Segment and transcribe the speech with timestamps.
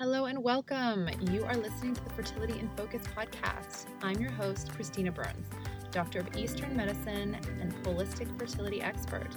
[0.00, 1.10] Hello and welcome.
[1.30, 3.84] You are listening to the Fertility in Focus podcast.
[4.00, 5.46] I'm your host, Christina Burns,
[5.90, 9.28] doctor of Eastern medicine and holistic fertility expert.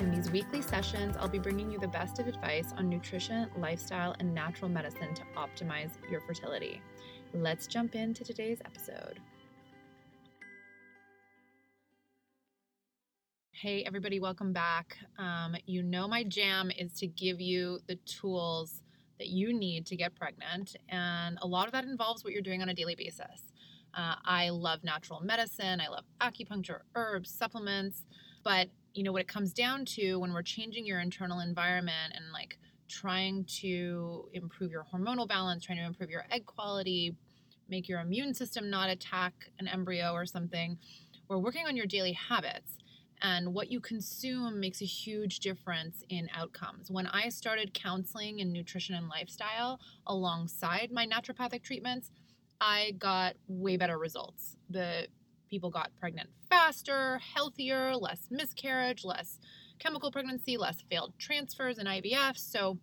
[0.00, 4.14] In these weekly sessions, I'll be bringing you the best of advice on nutrition, lifestyle,
[4.20, 6.82] and natural medicine to optimize your fertility.
[7.32, 9.18] Let's jump into today's episode.
[13.52, 14.98] Hey, everybody, welcome back.
[15.16, 18.82] Um, you know, my jam is to give you the tools
[19.18, 22.62] that you need to get pregnant, and a lot of that involves what you're doing
[22.62, 23.52] on a daily basis.
[23.94, 28.04] Uh, I love natural medicine, I love acupuncture, herbs, supplements,
[28.44, 32.24] but you know what it comes down to when we're changing your internal environment and
[32.32, 37.14] like trying to improve your hormonal balance, trying to improve your egg quality,
[37.68, 40.78] make your immune system not attack an embryo or something.
[41.28, 42.78] We're working on your daily habits
[43.22, 46.90] and what you consume makes a huge difference in outcomes.
[46.90, 52.10] When I started counseling in nutrition and lifestyle alongside my naturopathic treatments,
[52.60, 54.56] I got way better results.
[54.70, 55.08] The
[55.48, 59.38] people got pregnant faster, healthier, less miscarriage, less
[59.78, 62.36] chemical pregnancy, less failed transfers and IVF.
[62.36, 62.78] So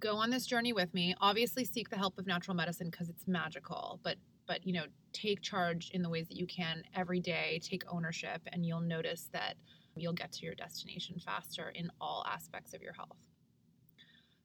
[0.00, 1.14] go on this journey with me.
[1.20, 4.16] Obviously seek the help of natural medicine because it's magical, but
[4.52, 8.42] but you know take charge in the ways that you can every day take ownership
[8.52, 9.54] and you'll notice that
[9.96, 13.16] you'll get to your destination faster in all aspects of your health.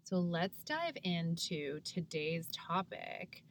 [0.04, 3.44] So let's dive into today's topic.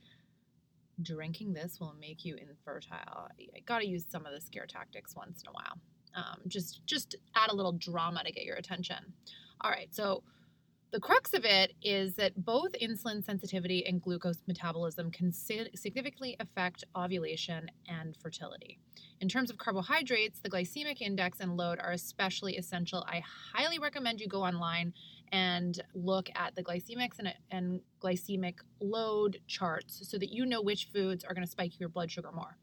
[1.03, 3.29] Drinking this will make you infertile.
[3.55, 5.79] I gotta use some of the scare tactics once in a while.
[6.15, 9.13] Um, just just add a little drama to get your attention.
[9.61, 10.23] All right so
[10.93, 16.85] the crux of it is that both insulin sensitivity and glucose metabolism can significantly affect
[16.97, 18.79] ovulation and fertility.
[19.21, 23.05] In terms of carbohydrates, the glycemic index and load are especially essential.
[23.09, 24.93] I highly recommend you go online
[25.33, 30.89] and look at the glycemics and, and glycemic load charts so that you know which
[30.95, 32.57] foods are going to spike your blood sugar more.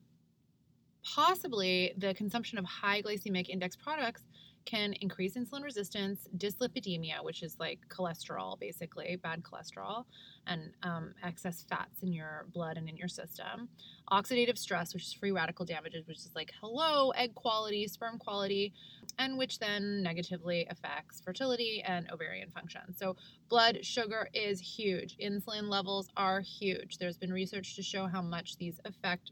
[1.03, 4.23] Possibly the consumption of high glycemic index products
[4.65, 10.05] can increase insulin resistance, dyslipidemia, which is like cholesterol, basically, bad cholesterol,
[10.47, 13.69] and um, excess fats in your blood and in your system.
[14.11, 18.73] Oxidative stress, which is free radical damages, which is like hello, egg quality, sperm quality,
[19.19, 22.81] and which then negatively affects fertility and ovarian function.
[22.95, 23.15] So,
[23.49, 25.17] blood sugar is huge.
[25.17, 26.97] Insulin levels are huge.
[26.97, 29.31] There's been research to show how much these affect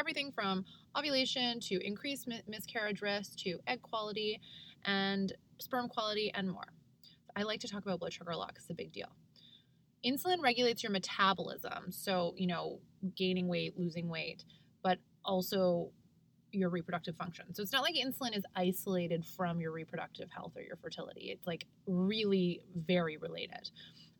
[0.00, 0.64] everything from
[0.98, 4.40] ovulation to increased miscarriage risk to egg quality
[4.86, 6.72] and sperm quality and more.
[7.36, 9.10] I like to talk about blood sugar a lot because it's a big deal.
[10.04, 12.80] Insulin regulates your metabolism, so, you know,
[13.14, 14.44] gaining weight, losing weight,
[14.82, 15.90] but also
[16.52, 17.54] your reproductive function.
[17.54, 21.30] So it's not like insulin is isolated from your reproductive health or your fertility.
[21.30, 23.70] It's like really very related.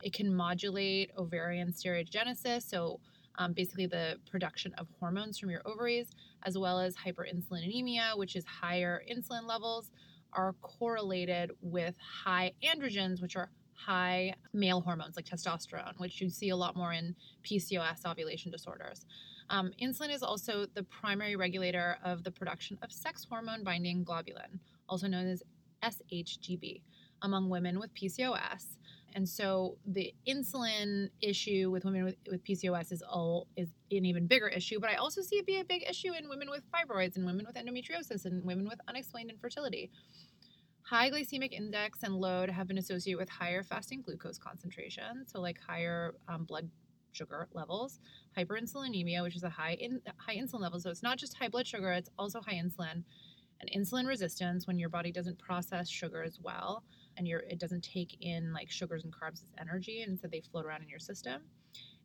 [0.03, 3.01] It can modulate ovarian steroidogenesis, so
[3.39, 6.11] um, basically the production of hormones from your ovaries,
[6.45, 9.91] as well as hyperinsulinemia, which is higher insulin levels,
[10.33, 16.51] are correlated with high androgens, which are high male hormones like testosterone, which you see
[16.51, 17.15] a lot more in
[17.45, 19.07] PCOS ovulation disorders.
[19.49, 24.61] Um, insulin is also the primary regulator of the production of sex hormone binding globulin,
[24.89, 25.43] also known as
[25.83, 26.83] SHGB,
[27.23, 28.77] among women with PCOS.
[29.15, 34.27] And so the insulin issue with women with, with PCOS is all is an even
[34.27, 37.17] bigger issue, but I also see it be a big issue in women with fibroids
[37.17, 39.91] and women with endometriosis and women with unexplained infertility.
[40.83, 45.59] High glycemic index and load have been associated with higher fasting glucose concentration, so like
[45.67, 46.69] higher um, blood
[47.13, 47.99] sugar levels,
[48.39, 50.81] hyperinsulinemia, which is a high in, high insulin level.
[50.81, 53.03] So it's not just high blood sugar; it's also high insulin,
[53.61, 56.83] and insulin resistance when your body doesn't process sugar as well
[57.21, 60.41] and your it doesn't take in like sugars and carbs as energy and so they
[60.41, 61.43] float around in your system.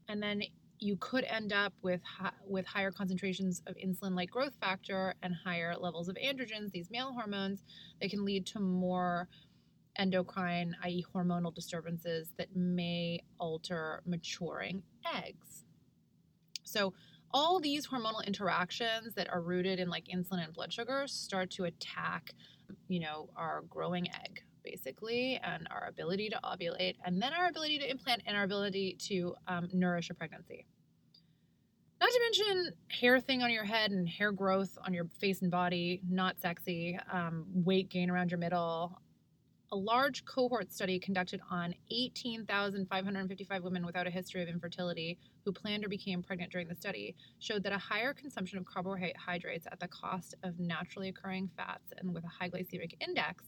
[0.10, 0.44] And then
[0.78, 2.02] you could end up with
[2.46, 7.14] with higher concentrations of insulin like growth factor and higher levels of androgens these male
[7.14, 7.64] hormones
[8.02, 9.30] they can lead to more
[9.96, 14.84] endocrine i.e hormonal disturbances that may alter maturing
[15.16, 15.64] eggs.
[16.64, 16.94] So
[17.32, 21.64] all these hormonal interactions that are rooted in like insulin and blood sugar start to
[21.64, 22.34] attack
[22.90, 27.80] you know our growing egg basically, and our ability to ovulate, and then our ability
[27.80, 30.66] to implant and our ability to um, nourish a pregnancy.
[32.02, 35.50] Not to mention hair thing on your head and hair growth on your face and
[35.50, 39.00] body, not sexy, um, weight gain around your middle.
[39.72, 45.84] A large cohort study conducted on 18,555 women without a history of infertility who planned
[45.84, 49.88] or became pregnant during the study showed that a higher consumption of carbohydrates at the
[49.88, 53.46] cost of naturally occurring fats and with a high glycemic index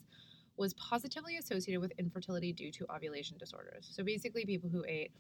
[0.57, 3.89] was positively associated with infertility due to ovulation disorders.
[3.91, 5.11] So basically, people who ate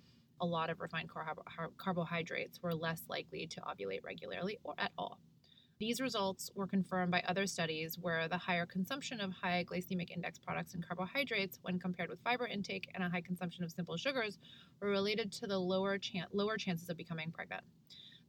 [0.41, 1.09] a lot of refined
[1.77, 5.19] carbohydrates were less likely to ovulate regularly or at all.
[5.79, 10.39] These results were confirmed by other studies where the higher consumption of high glycemic index
[10.39, 14.39] products and carbohydrates, when compared with fiber intake and a high consumption of simple sugars,
[14.81, 17.63] were related to the lower, chan- lower chances of becoming pregnant.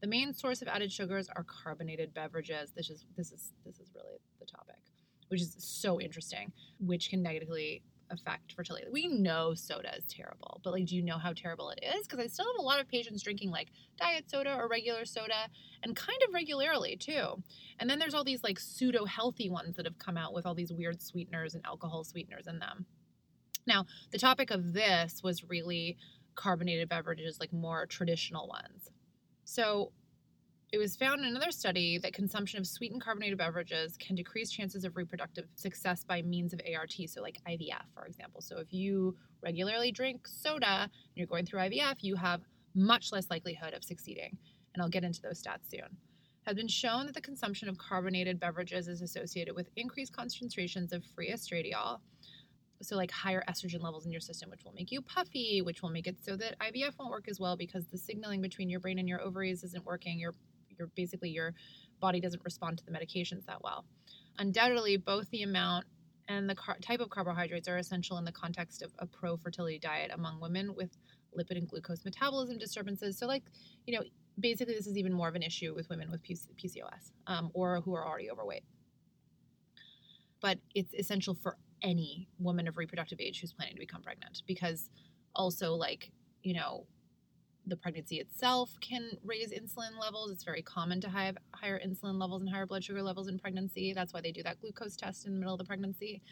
[0.03, 2.73] The main source of added sugars are carbonated beverages.
[2.77, 4.77] This is this is this is really the topic,
[5.29, 8.87] which is so interesting, which can negatively affect fertility.
[8.91, 12.07] We know soda is terrible, but like, do you know how terrible it is?
[12.07, 15.49] Because I still have a lot of patients drinking like diet soda or regular soda
[15.83, 17.43] and kind of regularly too.
[17.79, 20.55] And then there's all these like pseudo healthy ones that have come out with all
[20.55, 22.87] these weird sweeteners and alcohol sweeteners in them.
[23.67, 25.99] Now, the topic of this was really
[26.35, 28.91] carbonated beverages, like more traditional ones.
[29.45, 29.93] So,
[30.71, 34.85] it was found in another study that consumption of sweetened carbonated beverages can decrease chances
[34.85, 38.43] of reproductive success by means of ART, so like IVF, for example.
[38.43, 42.43] So if you regularly drink soda and you're going through IVF, you have
[42.75, 44.37] much less likelihood of succeeding.
[44.75, 45.97] And I'll get into those stats soon.
[46.43, 51.03] Has been shown that the consumption of carbonated beverages is associated with increased concentrations of
[51.15, 52.01] free estradiol,
[52.83, 55.91] so like higher estrogen levels in your system which will make you puffy which will
[55.91, 58.99] make it so that ivf won't work as well because the signaling between your brain
[58.99, 60.33] and your ovaries isn't working your
[60.79, 61.55] your basically your
[62.01, 63.85] body doesn't respond to the medications that well.
[64.39, 65.85] Undoubtedly, both the amount
[66.29, 69.79] and the car- type of carbohydrates are essential in the context of a pro fertility
[69.79, 70.97] diet among women with
[71.37, 73.19] lipid and glucose metabolism disturbances.
[73.19, 73.43] So, like,
[73.87, 74.05] you know,
[74.39, 77.95] basically, this is even more of an issue with women with PCOS um, or who
[77.95, 78.65] are already overweight.
[80.41, 84.91] But it's essential for any woman of reproductive age who's planning to become pregnant because
[85.35, 86.11] also, like,
[86.43, 86.87] you know,
[87.69, 90.31] the pregnancy itself can raise insulin levels.
[90.31, 93.93] It's very common to have higher insulin levels and higher blood sugar levels in pregnancy.
[93.93, 96.23] That's why they do that glucose test in the middle of the pregnancy.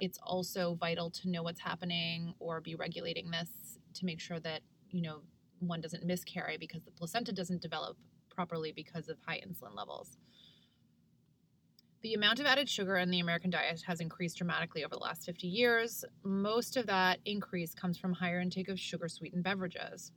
[0.00, 3.48] It's also vital to know what's happening or be regulating this
[3.94, 4.60] to make sure that,
[4.90, 5.20] you know,
[5.60, 7.96] one doesn't miscarry because the placenta doesn't develop
[8.34, 10.16] properly because of high insulin levels.
[12.02, 15.24] The amount of added sugar in the American diet has increased dramatically over the last
[15.24, 16.04] 50 years.
[16.24, 20.10] Most of that increase comes from higher intake of sugar sweetened beverages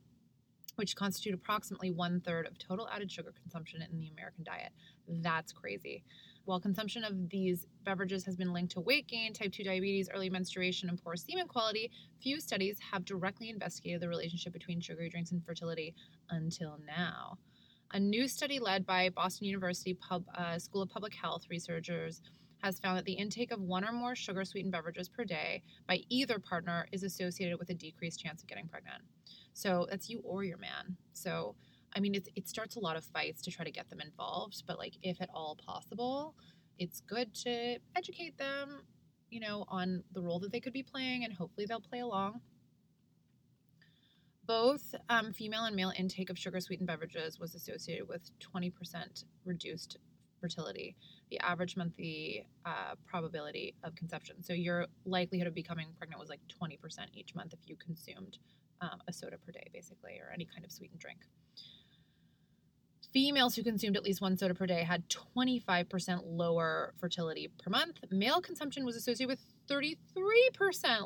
[0.76, 4.72] which constitute approximately one third of total added sugar consumption in the American diet.
[5.08, 6.04] That's crazy.
[6.44, 10.30] While consumption of these beverages has been linked to weight gain, type 2 diabetes, early
[10.30, 11.90] menstruation, and poor semen quality,
[12.22, 15.94] few studies have directly investigated the relationship between sugary drinks and fertility
[16.30, 17.38] until now.
[17.92, 22.22] A new study led by Boston University Pub, uh, School of Public Health researchers
[22.62, 26.00] has found that the intake of one or more sugar sweetened beverages per day by
[26.08, 29.02] either partner is associated with a decreased chance of getting pregnant.
[29.56, 30.98] So that's you or your man.
[31.14, 31.54] So,
[31.94, 34.64] I mean, it, it starts a lot of fights to try to get them involved,
[34.66, 36.34] but like, if at all possible,
[36.78, 38.82] it's good to educate them,
[39.30, 42.42] you know, on the role that they could be playing, and hopefully they'll play along.
[44.46, 49.96] Both um, female and male intake of sugar sweetened beverages was associated with 20% reduced
[50.38, 50.96] fertility,
[51.30, 54.42] the average monthly uh, probability of conception.
[54.42, 56.78] So your likelihood of becoming pregnant was like 20%
[57.14, 58.38] each month if you consumed
[58.80, 61.20] um, a soda per day, basically, or any kind of sweetened drink.
[63.12, 67.98] Females who consumed at least one soda per day had 25% lower fertility per month.
[68.10, 69.40] Male consumption was associated with
[69.70, 69.96] 33%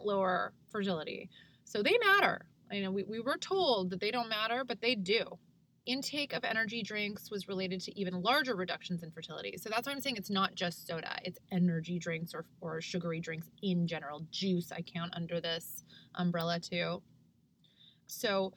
[0.04, 1.30] lower fertility.
[1.64, 2.46] So they matter.
[2.72, 5.38] You know, we, we were told that they don't matter, but they do.
[5.90, 9.56] Intake of energy drinks was related to even larger reductions in fertility.
[9.56, 13.18] So that's why I'm saying it's not just soda, it's energy drinks or, or sugary
[13.18, 14.24] drinks in general.
[14.30, 15.82] Juice, I count under this
[16.14, 17.02] umbrella too.
[18.06, 18.52] So,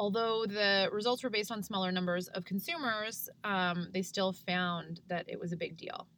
[0.00, 5.26] although the results were based on smaller numbers of consumers, um, they still found that
[5.28, 6.08] it was a big deal.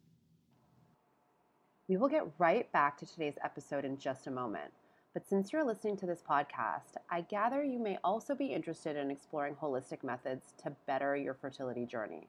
[1.87, 4.71] We will get right back to today's episode in just a moment.
[5.13, 9.09] But since you're listening to this podcast, I gather you may also be interested in
[9.09, 12.27] exploring holistic methods to better your fertility journey.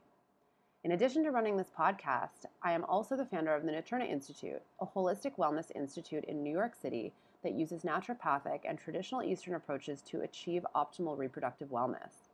[0.83, 4.63] In addition to running this podcast, I am also the founder of the Naturna Institute,
[4.79, 10.01] a holistic wellness institute in New York City that uses naturopathic and traditional Eastern approaches
[10.01, 12.29] to achieve optimal reproductive wellness.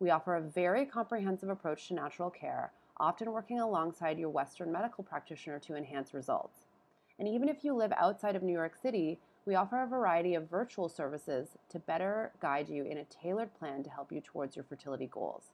[0.00, 5.02] We offer a very comprehensive approach to natural care, often working alongside your Western medical
[5.02, 6.66] practitioner to enhance results.
[7.18, 9.18] And even if you live outside of New York City,
[9.48, 13.82] we offer a variety of virtual services to better guide you in a tailored plan
[13.82, 15.44] to help you towards your fertility goals.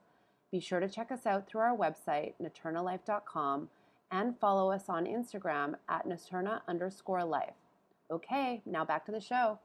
[0.50, 3.68] Be sure to check us out through our website, naturnalife.com,
[4.10, 7.54] and follow us on Instagram at naturna underscore life.
[8.10, 9.60] Okay, now back to the show.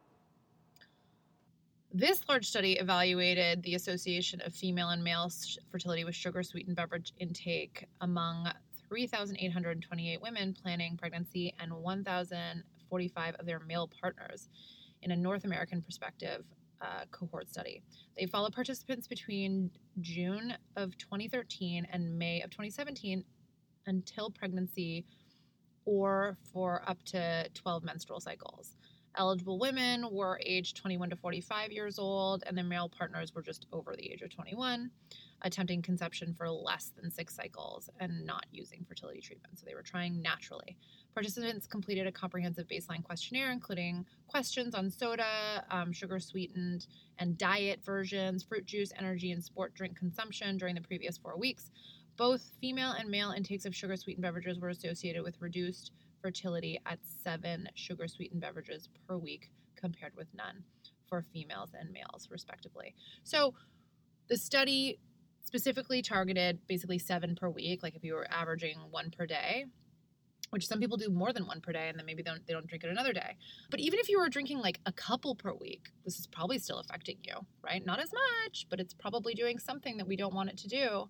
[1.91, 5.31] This large study evaluated the association of female and male
[5.71, 8.47] fertility with sugar sweetened beverage intake among
[8.89, 11.71] 3,828 women planning pregnancy and
[12.89, 14.49] 1,045 of their male partners
[15.01, 16.43] in a North American perspective
[16.81, 17.81] uh, cohort study.
[18.17, 23.23] They followed participants between June of 2013 and May of 2017
[23.87, 25.05] until pregnancy
[25.85, 28.75] or for up to 12 menstrual cycles.
[29.17, 33.65] Eligible women were aged 21 to 45 years old, and their male partners were just
[33.73, 34.91] over the age of 21,
[35.41, 39.57] attempting conception for less than six cycles and not using fertility treatment.
[39.57, 40.77] So they were trying naturally.
[41.13, 46.87] Participants completed a comprehensive baseline questionnaire, including questions on soda, um, sugar sweetened,
[47.17, 51.71] and diet versions, fruit juice, energy, and sport drink consumption during the previous four weeks.
[52.15, 56.99] Both female and male intakes of sugar sweetened beverages were associated with reduced fertility at
[57.23, 60.63] seven sugar sweetened beverages per week, compared with none
[61.07, 62.95] for females and males, respectively.
[63.23, 63.53] So
[64.27, 64.99] the study
[65.43, 69.65] specifically targeted basically seven per week, like if you were averaging one per day.
[70.51, 72.53] Which some people do more than one per day, and then maybe they don't, they
[72.53, 73.37] don't drink it another day.
[73.69, 76.79] But even if you were drinking like a couple per week, this is probably still
[76.79, 77.85] affecting you, right?
[77.85, 81.07] Not as much, but it's probably doing something that we don't want it to do.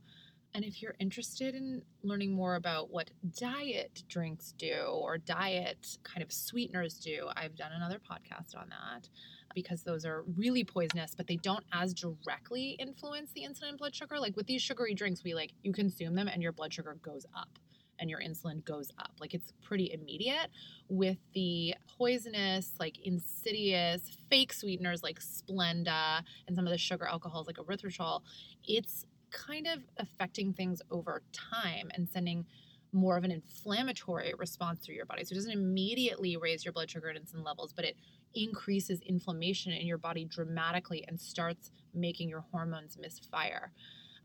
[0.54, 6.24] And if you're interested in learning more about what diet drinks do or diet kind
[6.24, 9.10] of sweeteners do, I've done another podcast on that
[9.54, 13.94] because those are really poisonous, but they don't as directly influence the insulin and blood
[13.96, 14.20] sugar.
[14.20, 17.26] Like with these sugary drinks, we like you consume them and your blood sugar goes
[17.36, 17.60] up
[18.00, 19.12] and your insulin goes up.
[19.20, 20.48] Like it's pretty immediate.
[20.88, 27.48] With the poisonous, like insidious fake sweeteners like Splenda and some of the sugar alcohols
[27.48, 28.22] like erythritol,
[28.66, 32.46] it's kind of affecting things over time and sending
[32.92, 35.24] more of an inflammatory response through your body.
[35.24, 37.96] So it doesn't immediately raise your blood sugar and insulin levels, but it
[38.34, 43.72] increases inflammation in your body dramatically and starts making your hormones misfire.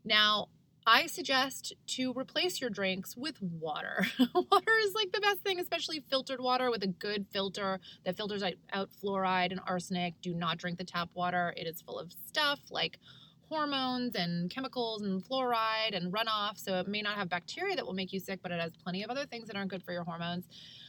[0.03, 0.49] Now,
[0.87, 4.05] I suggest to replace your drinks with water.
[4.35, 8.43] water is like the best thing, especially filtered water with a good filter that filters
[8.43, 10.13] out fluoride and arsenic.
[10.21, 12.99] Do not drink the tap water, it is full of stuff like
[13.49, 16.57] hormones and chemicals and fluoride and runoff.
[16.57, 19.03] So it may not have bacteria that will make you sick, but it has plenty
[19.03, 20.47] of other things that aren't good for your hormones.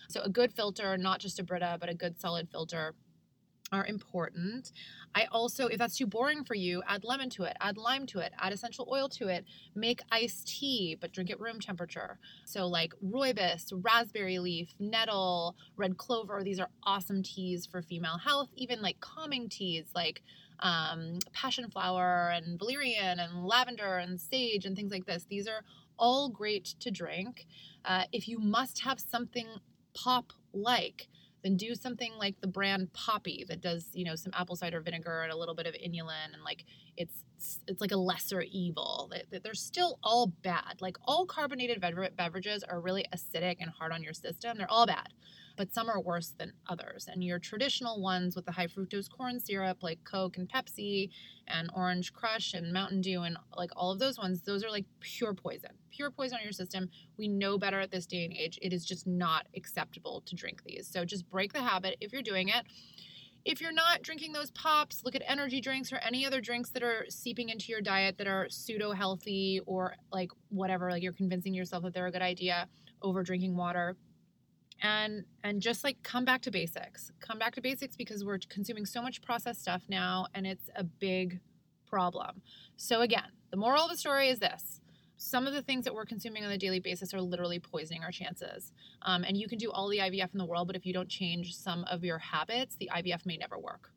[0.08, 2.94] So a good filter, not just a Brita, but a good solid filter
[3.72, 4.72] are important.
[5.14, 8.20] I also, if that's too boring for you, add lemon to it, add lime to
[8.20, 9.44] it, add essential oil to it,
[9.74, 12.18] make iced tea, but drink it room temperature.
[12.44, 18.50] So, like rooibos, raspberry leaf, nettle, red clover, these are awesome teas for female health,
[18.56, 20.22] even like calming teas like
[20.60, 25.26] um, passion flower and valerian and lavender and sage and things like this.
[25.28, 25.62] These are
[25.98, 27.46] all great to drink.
[27.84, 29.46] Uh, if you must have something
[29.94, 31.08] pop like,
[31.46, 35.22] then do something like the brand Poppi that does, you know, some apple cider vinegar
[35.22, 36.64] and a little bit of inulin and like
[36.96, 37.24] it's
[37.68, 39.12] it's like a lesser evil.
[39.30, 40.78] They're still all bad.
[40.80, 41.80] Like all carbonated
[42.16, 44.58] beverages are really acidic and hard on your system.
[44.58, 45.08] They're all bad
[45.56, 47.08] but some are worse than others.
[47.10, 51.10] And your traditional ones with the high fructose corn syrup, like Coke and Pepsi
[51.48, 54.84] and Orange Crush and Mountain Dew and like all of those ones, those are like
[55.00, 56.88] pure poison, pure poison on your system.
[57.16, 58.58] We know better at this day and age.
[58.62, 60.86] It is just not acceptable to drink these.
[60.86, 62.66] So just break the habit if you're doing it.
[63.44, 66.82] If you're not drinking those pops, look at energy drinks or any other drinks that
[66.82, 71.54] are seeping into your diet that are pseudo healthy or like whatever, like you're convincing
[71.54, 72.66] yourself that they're a good idea
[73.02, 73.96] over drinking water
[74.82, 77.12] and and just like come back to basics.
[77.20, 80.84] Come back to basics because we're consuming so much processed stuff now and it's a
[80.84, 81.40] big
[81.86, 82.42] problem.
[82.76, 84.80] So again the moral of the story is this.
[85.18, 88.10] Some of the things that we're consuming on a daily basis are literally poisoning our
[88.10, 88.72] chances.
[89.02, 91.08] Um, and you can do all the ivf in the world but if you don't
[91.08, 93.90] change some of your habits the ivf may never work.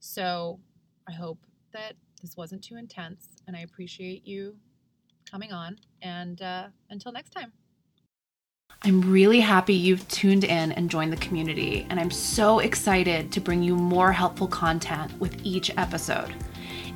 [0.00, 0.60] So
[1.08, 1.38] i hope
[1.72, 4.56] that this wasn't too intense and i appreciate you
[5.30, 7.52] coming on and uh, until next time
[8.86, 13.40] I'm really happy you've tuned in and joined the community, and I'm so excited to
[13.40, 16.32] bring you more helpful content with each episode.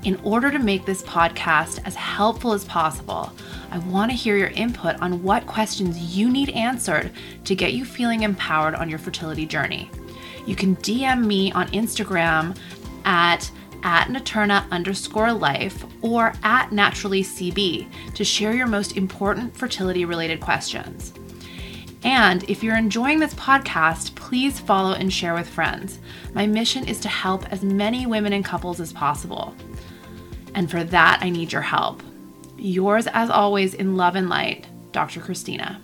[0.04, 3.32] In order to make this podcast as helpful as possible,
[3.72, 7.10] I want to hear your input on what questions you need answered
[7.42, 9.90] to get you feeling empowered on your fertility journey.
[10.46, 12.56] You can DM me on Instagram
[13.04, 13.50] at
[13.82, 20.40] at Naturna underscore life or at naturally CB to share your most important fertility related
[20.40, 21.14] questions.
[22.02, 25.98] And if you're enjoying this podcast, please follow and share with friends.
[26.32, 29.54] My mission is to help as many women and couples as possible.
[30.54, 32.02] And for that, I need your help.
[32.56, 35.20] Yours, as always, in love and light, Dr.
[35.20, 35.80] Christina.